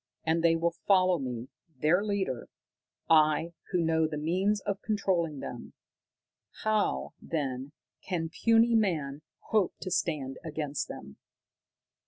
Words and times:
And 0.23 0.43
they 0.43 0.55
will 0.55 0.73
follow 0.87 1.19
me, 1.19 1.49
their 1.79 2.03
leader 2.03 2.49
I, 3.07 3.53
who 3.69 3.79
know 3.81 4.07
the 4.07 4.17
means 4.17 4.59
of 4.61 4.81
controlling 4.81 5.41
them. 5.41 5.73
How, 6.63 7.13
then, 7.21 7.73
can 8.03 8.27
puny 8.29 8.73
man 8.73 9.21
hope 9.51 9.75
to 9.81 9.91
stand 9.91 10.39
against 10.43 10.87
them? 10.87 11.17